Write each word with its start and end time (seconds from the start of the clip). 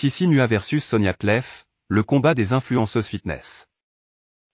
Sissi 0.00 0.28
Mua 0.28 0.46
versus 0.46 0.84
Sonia 0.84 1.12
Tlef, 1.12 1.66
le 1.88 2.04
combat 2.04 2.36
des 2.36 2.52
influenceuses 2.52 3.08
fitness. 3.08 3.66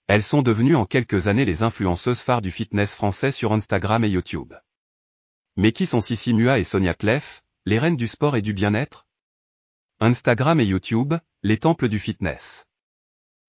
Elles 0.06 0.22
sont 0.22 0.40
devenues 0.40 0.74
en 0.74 0.86
quelques 0.86 1.26
années 1.26 1.44
les 1.44 1.62
influenceuses 1.62 2.22
phares 2.22 2.40
du 2.40 2.50
fitness 2.50 2.94
français 2.94 3.30
sur 3.30 3.52
Instagram 3.52 4.04
et 4.04 4.08
YouTube. 4.08 4.54
Mais 5.56 5.72
qui 5.72 5.84
sont 5.84 6.00
Sissi 6.00 6.32
Mua 6.32 6.58
et 6.58 6.64
Sonia 6.64 6.94
Tlef, 6.94 7.44
les 7.66 7.78
reines 7.78 7.98
du 7.98 8.08
sport 8.08 8.36
et 8.36 8.40
du 8.40 8.54
bien-être? 8.54 9.06
Instagram 10.00 10.60
et 10.60 10.64
YouTube, 10.64 11.12
les 11.42 11.58
temples 11.58 11.90
du 11.90 11.98
fitness. 11.98 12.66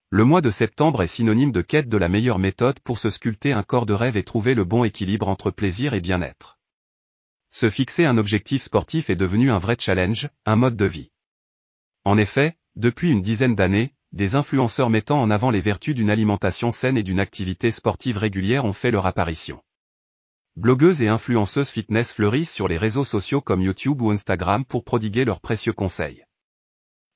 Le 0.10 0.26
mois 0.26 0.42
de 0.42 0.52
septembre 0.52 1.02
est 1.02 1.08
synonyme 1.08 1.54
de 1.54 1.62
quête 1.62 1.88
de 1.88 1.96
la 1.96 2.10
meilleure 2.10 2.40
méthode 2.40 2.82
pour 2.82 3.00
se 3.00 3.10
sculpter 3.10 3.54
un 3.54 3.64
corps 3.64 3.86
de 3.86 3.94
rêve 3.94 4.18
et 4.18 4.24
trouver 4.24 4.54
le 4.54 4.66
bon 4.66 4.84
équilibre 4.84 5.30
entre 5.30 5.50
plaisir 5.50 5.94
et 5.94 6.02
bien-être. 6.02 6.60
Se 7.52 7.70
fixer 7.70 8.04
un 8.04 8.18
objectif 8.18 8.64
sportif 8.64 9.10
est 9.10 9.16
devenu 9.16 9.50
un 9.50 9.60
vrai 9.60 9.78
challenge, 9.80 10.28
un 10.46 10.58
mode 10.58 10.76
de 10.76 10.84
vie. 10.84 11.12
En 12.06 12.18
effet, 12.18 12.56
depuis 12.76 13.12
une 13.12 13.22
dizaine 13.22 13.56
d'années, 13.56 13.94
des 14.12 14.36
influenceurs 14.36 14.90
mettant 14.90 15.22
en 15.22 15.30
avant 15.30 15.50
les 15.50 15.60
vertus 15.60 15.96
d'une 15.96 16.10
alimentation 16.10 16.72
saine 16.72 16.98
et 16.98 17.04
d'une 17.04 17.20
activité 17.20 17.72
sportive 17.72 18.18
régulière 18.18 18.64
ont 18.64 18.74
fait 18.74 18.92
leur 18.92 19.06
apparition. 19.06 19.62
Blogueuses 20.56 21.02
et 21.02 21.10
influenceuses 21.10 21.70
fitness 21.70 22.14
fleurissent 22.14 22.54
sur 22.54 22.70
les 22.70 22.78
réseaux 22.78 23.04
sociaux 23.04 23.42
comme 23.42 23.62
YouTube 23.62 24.02
ou 24.02 24.12
Instagram 24.12 24.64
pour 24.64 24.86
prodiguer 24.86 25.26
leurs 25.26 25.42
précieux 25.42 25.74
conseils. 25.74 26.24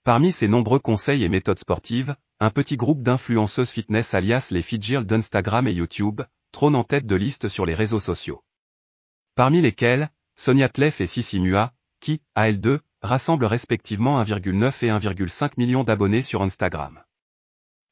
Parmi 0.04 0.32
ces 0.32 0.48
nombreux 0.48 0.80
conseils 0.80 1.24
et 1.24 1.30
méthodes 1.30 1.60
sportives, 1.60 2.16
un 2.40 2.50
petit 2.50 2.76
groupe 2.76 3.04
d'influenceuses 3.04 3.70
fitness 3.70 4.14
alias 4.14 4.48
les 4.52 4.62
Fitgirls 4.62 5.06
d'Instagram 5.06 5.68
et 5.68 5.74
YouTube, 5.74 6.22
trône 6.52 6.76
en 6.76 6.84
tête 6.84 7.06
de 7.06 7.16
liste 7.16 7.48
sur 7.48 7.66
les 7.66 7.76
réseaux 7.76 8.00
sociaux. 8.00 8.44
Parmi 9.36 9.62
lesquels, 9.62 10.10
Sonia 10.36 10.68
Tlef 10.68 11.00
et 11.00 11.08
Sissi 11.08 11.40
Mua, 11.40 11.74
qui, 12.00 12.22
à 12.36 12.52
L2, 12.52 12.80
rassemblent 13.02 13.46
respectivement 13.46 14.22
1,9 14.24 14.86
et 14.86 14.90
1,5 14.90 15.52
millions 15.58 15.84
d'abonnés 15.84 16.22
sur 16.22 16.42
Instagram. 16.42 17.04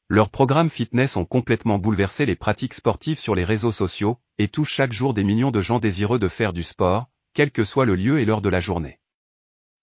Leurs 0.08 0.30
programmes 0.30 0.70
fitness 0.70 1.16
ont 1.16 1.24
complètement 1.24 1.78
bouleversé 1.78 2.24
les 2.24 2.36
pratiques 2.36 2.74
sportives 2.74 3.18
sur 3.18 3.34
les 3.34 3.44
réseaux 3.44 3.72
sociaux, 3.72 4.18
et 4.38 4.48
touchent 4.48 4.72
chaque 4.72 4.92
jour 4.92 5.12
des 5.12 5.24
millions 5.24 5.50
de 5.50 5.60
gens 5.60 5.78
désireux 5.78 6.18
de 6.18 6.28
faire 6.28 6.52
du 6.52 6.62
sport, 6.62 7.08
quel 7.34 7.50
que 7.50 7.64
soit 7.64 7.84
le 7.84 7.94
lieu 7.94 8.18
et 8.18 8.24
l'heure 8.24 8.40
de 8.40 8.48
la 8.48 8.60
journée. 8.60 8.98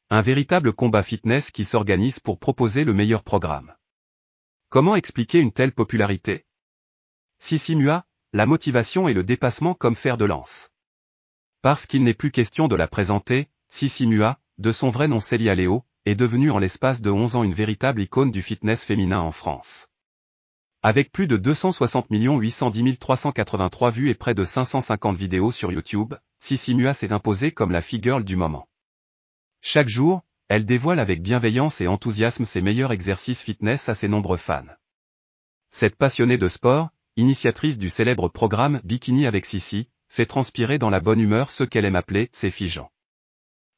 Un 0.10 0.22
véritable 0.22 0.74
combat 0.74 1.04
fitness 1.04 1.52
qui 1.52 1.66
s'organise 1.66 2.20
pour 2.20 2.40
proposer 2.40 2.84
le 2.86 2.94
meilleur 2.94 3.24
programme. 3.24 3.76
Comment 4.70 4.96
expliquer 4.96 5.40
une 5.40 5.52
telle 5.52 5.72
popularité? 5.72 6.46
Sissi 7.40 7.76
Mua, 7.76 8.06
la 8.34 8.46
motivation 8.46 9.08
et 9.08 9.14
le 9.14 9.24
dépassement 9.24 9.74
comme 9.74 9.96
fer 9.96 10.18
de 10.18 10.26
lance. 10.26 10.70
Parce 11.62 11.86
qu'il 11.86 12.04
n'est 12.04 12.14
plus 12.14 12.32
question 12.32 12.68
de 12.68 12.76
la 12.76 12.88
présenter, 12.88 13.50
Sissi 13.70 14.08
Mua, 14.08 14.40
de 14.58 14.72
son 14.72 14.90
vrai 14.90 15.08
nom 15.08 15.20
Célia 15.20 15.54
Léo, 15.54 15.84
est 16.06 16.16
devenue 16.16 16.50
en 16.50 16.60
l'espace 16.60 17.02
de 17.02 17.10
11 17.10 17.36
ans 17.36 17.44
une 17.44 17.54
véritable 17.54 18.02
icône 18.02 18.32
du 18.32 18.42
fitness 18.42 18.86
féminin 18.86 19.20
en 19.20 19.32
France. 19.32 19.88
Avec 20.82 21.12
plus 21.12 21.28
de 21.28 21.36
260 21.36 22.08
810 22.10 22.98
383 22.98 23.92
vues 23.92 24.10
et 24.10 24.16
près 24.16 24.34
de 24.34 24.46
550 24.46 25.18
vidéos 25.18 25.52
sur 25.52 25.72
YouTube, 25.72 26.14
Sissi 26.40 26.76
Mua 26.76 26.94
s'est 26.94 27.12
imposée 27.12 27.52
comme 27.52 27.72
la 27.72 27.82
figure 27.82 28.24
du 28.24 28.36
moment. 28.36 28.68
Chaque 29.62 29.90
jour, 29.90 30.22
elle 30.48 30.66
dévoile 30.66 31.00
avec 31.00 31.22
bienveillance 31.22 31.82
et 31.82 31.88
enthousiasme 31.88 32.46
ses 32.46 32.62
meilleurs 32.62 32.92
exercices 32.92 33.42
fitness 33.42 33.90
à 33.90 33.96
ses 33.96 34.08
nombreux 34.08 34.38
fans. 34.38 34.64
Cette 35.72 35.96
passionnée 35.96 36.38
de 36.38 36.48
sport, 36.48 36.92
initiatrice 37.18 37.78
du 37.78 37.90
célèbre 37.90 38.30
programme 38.30 38.80
Bikini 38.84 39.26
avec 39.26 39.48
Sissi, 39.48 39.90
fait 40.08 40.28
transpirer 40.28 40.78
dans 40.78 40.92
la 40.92 41.02
bonne 41.02 41.20
humeur 41.20 41.50
ceux 41.50 41.66
qu'elle 41.66 41.86
aime 41.86 41.96
appeler 41.96 42.30
ses 42.32 42.52
figeants. 42.52 42.92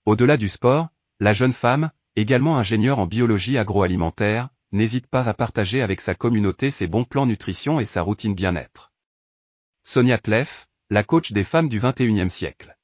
Au-delà 0.08 0.38
du 0.38 0.48
sport, 0.48 0.88
la 1.20 1.34
jeune 1.34 1.52
femme, 1.52 1.92
également 2.16 2.58
ingénieure 2.58 3.00
en 3.00 3.08
biologie 3.08 3.58
agroalimentaire, 3.58 4.48
n'hésite 4.72 5.06
pas 5.06 5.28
à 5.28 5.34
partager 5.34 5.82
avec 5.82 6.00
sa 6.00 6.16
communauté 6.16 6.72
ses 6.72 6.88
bons 6.88 7.04
plans 7.04 7.26
nutrition 7.26 7.82
et 7.82 7.86
sa 7.86 8.04
routine 8.04 8.34
bien-être. 8.34 8.94
Sonia 9.84 10.18
Tlef, 10.18 10.70
la 10.90 11.04
coach 11.04 11.34
des 11.34 11.44
femmes 11.44 11.68
du 11.68 11.82
21e 11.82 12.30
siècle. 12.30 12.78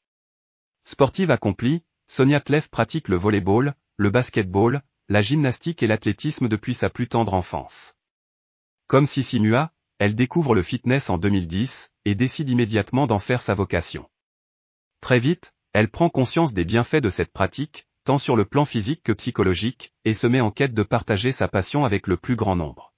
Sportive 0.84 1.32
accomplie, 1.32 1.86
Sonia 2.10 2.42
Tlef 2.42 2.68
pratique 2.68 3.08
le 3.08 3.16
volleyball, 3.16 3.74
le 3.96 4.10
basketball, 4.10 4.82
la 5.08 5.22
gymnastique 5.22 5.82
et 5.82 5.88
l'athlétisme 5.88 6.50
depuis 6.50 6.74
sa 6.74 6.90
plus 6.90 7.08
tendre 7.08 7.36
enfance. 7.36 7.96
Comme 8.88 9.06
Sissi 9.06 9.40
Mua, 9.40 9.72
elle 9.98 10.16
découvre 10.16 10.56
le 10.56 10.62
fitness 10.62 11.10
en 11.10 11.18
2010, 11.18 11.90
et 12.04 12.16
décide 12.16 12.50
immédiatement 12.50 13.08
d'en 13.08 13.20
faire 13.20 13.42
sa 13.42 13.54
vocation. 13.54 14.10
Très 15.00 15.20
vite, 15.20 15.53
elle 15.74 15.90
prend 15.90 16.10
conscience 16.10 16.54
des 16.54 16.66
bienfaits 16.66 17.02
de 17.02 17.10
cette 17.10 17.34
pratique, 17.34 17.88
tant 18.04 18.20
sur 18.20 18.36
le 18.36 18.46
plan 18.46 18.64
physique 18.64 19.02
que 19.04 19.12
psychologique, 19.12 19.92
et 20.06 20.14
se 20.14 20.28
met 20.28 20.40
en 20.40 20.52
quête 20.52 20.76
de 20.76 20.84
partager 20.84 21.32
sa 21.32 21.48
passion 21.48 21.84
avec 21.84 22.06
le 22.06 22.16
plus 22.16 22.36
grand 22.36 22.56
nombre. 22.56 22.94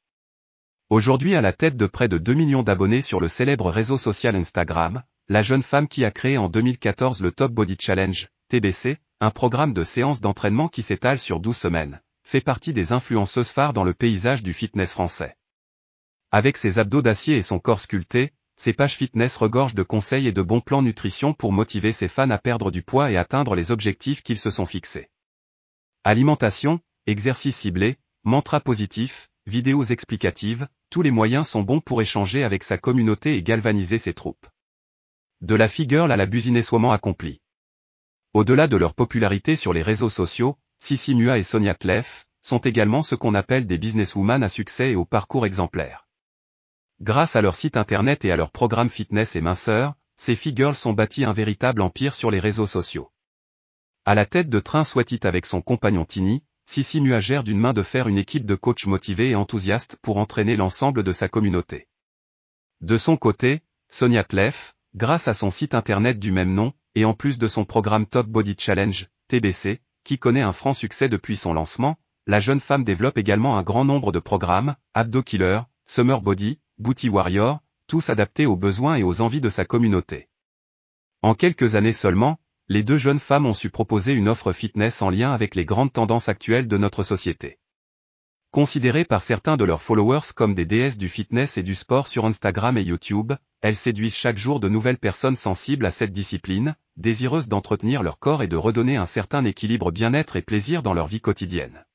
Aujourd'hui 0.90 1.36
à 1.36 1.42
la 1.42 1.54
tête 1.54 1.78
de 1.78 1.88
près 1.88 2.10
de 2.10 2.18
2 2.18 2.34
millions 2.34 2.64
d'abonnés 2.64 3.02
sur 3.02 3.22
le 3.22 3.30
célèbre 3.30 3.72
réseau 3.72 3.98
social 3.98 4.36
Instagram, 4.36 5.04
la 5.30 5.42
jeune 5.42 5.64
femme 5.64 5.88
qui 5.88 6.04
a 6.04 6.12
créé 6.12 6.38
en 6.38 6.50
2014 6.50 7.22
le 7.22 7.32
Top 7.32 7.54
Body 7.54 7.78
Challenge, 7.80 8.28
TBC, 8.50 8.98
un 9.22 9.32
programme 9.32 9.74
de 9.74 9.84
séances 9.84 10.20
d'entraînement 10.20 10.68
qui 10.68 10.84
s'étale 10.84 11.18
sur 11.18 11.40
12 11.40 11.56
semaines, 11.56 12.02
fait 12.24 12.42
partie 12.42 12.74
des 12.74 12.92
influenceuses 12.92 13.52
phares 13.52 13.74
dans 13.74 13.86
le 13.86 13.94
paysage 13.94 14.44
du 14.44 14.52
fitness 14.52 14.92
français. 14.92 15.38
Avec 16.32 16.58
ses 16.58 16.78
abdos 16.78 17.02
d'acier 17.02 17.38
et 17.38 17.42
son 17.42 17.60
corps 17.60 17.80
sculpté, 17.80 18.34
ces 18.58 18.74
pages 18.74 18.96
fitness 18.96 19.38
regorgent 19.38 19.76
de 19.76 19.84
conseils 19.84 20.28
et 20.28 20.32
de 20.32 20.42
bons 20.42 20.62
plans 20.62 20.82
nutrition 20.82 21.34
pour 21.34 21.52
motiver 21.52 21.92
ses 21.92 22.08
fans 22.08 22.30
à 22.30 22.38
perdre 22.38 22.72
du 22.72 22.82
poids 22.82 23.12
et 23.12 23.18
atteindre 23.18 23.56
les 23.56 23.72
objectifs 23.72 24.24
qu'ils 24.24 24.40
se 24.40 24.50
sont 24.50 24.66
fixés. 24.66 25.10
Alimentation, 26.04 26.80
exercices 27.06 27.58
ciblés, 27.58 27.98
mantra 28.24 28.60
positif, 28.60 29.30
vidéos 29.46 29.84
explicatives, 29.84 30.68
tous 30.90 31.02
les 31.02 31.12
moyens 31.12 31.48
sont 31.48 31.64
bons 31.64 31.82
pour 31.82 32.02
échanger 32.02 32.44
avec 32.44 32.64
sa 32.64 32.78
communauté 32.78 33.36
et 33.36 33.44
galvaniser 33.44 34.00
ses 34.00 34.14
troupes. 34.14 34.48
De 35.42 35.56
la 35.56 35.68
figure 35.68 36.06
à 36.06 36.18
la 36.18 36.26
businesswoman 36.26 36.94
accomplie. 36.94 37.42
Au-delà 38.34 38.68
de 38.68 38.78
leur 38.78 38.94
popularité 38.94 39.56
sur 39.56 39.74
les 39.74 39.82
réseaux 39.82 40.10
sociaux, 40.10 40.58
Sissi 40.80 41.16
Mua 41.16 41.38
et 41.38 41.44
Sonia 41.44 41.76
Tlef 41.76 42.26
sont 42.42 42.60
également 42.60 43.02
ce 43.02 43.16
qu'on 43.16 43.34
appelle 43.34 43.66
des 43.66 43.78
businesswomen 43.78 44.44
à 44.44 44.50
succès 44.50 44.92
et 44.92 44.96
au 44.96 45.06
parcours 45.06 45.46
exemplaire. 45.46 46.05
Grâce 47.02 47.36
à 47.36 47.42
leur 47.42 47.56
site 47.56 47.78
internet 47.78 48.24
et 48.24 48.32
à 48.32 48.38
leur 48.38 48.52
programme 48.52 48.90
fitness 48.90 49.36
et 49.36 49.42
minceur, 49.42 49.96
ces 50.18 50.36
figures 50.36 50.76
sont 50.76 50.94
bâties 50.94 51.26
un 51.26 51.34
véritable 51.34 51.82
empire 51.82 52.16
sur 52.16 52.32
les 52.32 52.40
réseaux 52.40 52.68
sociaux. 52.68 53.12
À 54.06 54.16
la 54.16 54.26
tête 54.26 54.50
de 54.50 54.60
Train 54.60 54.84
Soit 54.84 55.26
avec 55.26 55.46
son 55.46 55.62
compagnon 55.62 56.06
Tini, 56.06 56.44
Sissi 56.68 57.02
Mua 57.02 57.20
gère 57.20 57.44
d'une 57.44 57.60
main 57.60 57.74
de 57.74 57.84
fer 57.84 58.08
une 58.08 58.18
équipe 58.18 58.46
de 58.46 58.56
coachs 58.56 58.86
motivés 58.86 59.32
et 59.32 59.36
enthousiastes 59.36 59.98
pour 60.02 60.18
entraîner 60.18 60.56
l'ensemble 60.56 61.04
de 61.04 61.12
sa 61.12 61.28
communauté. 61.28 61.88
De 62.82 62.98
son 62.98 63.18
côté, 63.18 63.62
Sonia 63.90 64.24
Tlef, 64.24 64.74
grâce 64.96 65.28
à 65.28 65.34
son 65.34 65.52
site 65.52 65.76
internet 65.76 66.18
du 66.18 66.32
même 66.32 66.54
nom, 66.54 66.74
et 66.96 67.04
en 67.04 67.14
plus 67.14 67.38
de 67.38 67.48
son 67.48 67.66
programme 67.66 68.06
Top 68.06 68.28
Body 68.28 68.56
Challenge, 68.58 69.10
TBC, 69.28 69.82
qui 70.04 70.18
connaît 70.18 70.42
un 70.42 70.54
franc 70.54 70.74
succès 70.74 71.10
depuis 71.10 71.36
son 71.36 71.54
lancement, 71.54 71.98
la 72.26 72.40
jeune 72.40 72.60
femme 72.60 72.84
développe 72.84 73.18
également 73.18 73.58
un 73.58 73.64
grand 73.64 73.86
nombre 73.86 74.12
de 74.12 74.20
programmes, 74.20 74.76
Abdo 74.94 75.22
Killer, 75.22 75.62
Summer 75.86 76.22
Body, 76.22 76.60
Booty 76.78 77.08
Warrior, 77.08 77.62
tous 77.88 78.10
adaptés 78.10 78.46
aux 78.46 78.58
besoins 78.58 78.98
et 78.98 79.04
aux 79.04 79.22
envies 79.22 79.40
de 79.40 79.48
sa 79.48 79.64
communauté. 79.64 80.28
En 81.22 81.34
quelques 81.34 81.76
années 81.76 81.94
seulement, 81.94 82.38
les 82.68 82.84
deux 82.84 82.98
jeunes 82.98 83.20
femmes 83.20 83.46
ont 83.46 83.54
su 83.54 83.70
proposer 83.70 84.12
une 84.12 84.28
offre 84.28 84.52
fitness 84.52 85.02
en 85.02 85.10
lien 85.10 85.32
avec 85.32 85.56
les 85.56 85.64
grandes 85.64 85.94
tendances 85.94 86.28
actuelles 86.28 86.68
de 86.68 86.78
notre 86.78 87.04
société. 87.04 87.60
Considérées 88.52 89.06
par 89.06 89.24
certains 89.24 89.56
de 89.56 89.64
leurs 89.64 89.82
followers 89.82 90.34
comme 90.36 90.54
des 90.54 90.66
déesses 90.66 90.98
du 90.98 91.08
fitness 91.08 91.58
et 91.58 91.64
du 91.64 91.76
sport 91.76 92.08
sur 92.08 92.26
Instagram 92.26 92.78
et 92.78 92.84
YouTube, 92.84 93.32
elles 93.62 93.78
séduisent 93.78 94.14
chaque 94.14 94.38
jour 94.38 94.60
de 94.60 94.68
nouvelles 94.68 94.98
personnes 94.98 95.38
sensibles 95.38 95.86
à 95.86 95.92
cette 95.92 96.12
discipline, 96.12 96.76
désireuses 96.98 97.48
d'entretenir 97.48 98.04
leur 98.04 98.20
corps 98.20 98.44
et 98.44 98.48
de 98.48 98.58
redonner 98.58 98.98
un 98.98 99.06
certain 99.06 99.46
équilibre 99.46 99.92
bien-être 99.92 100.36
et 100.36 100.42
plaisir 100.42 100.84
dans 100.84 100.94
leur 100.94 101.08
vie 101.08 101.22
quotidienne. 101.22 101.86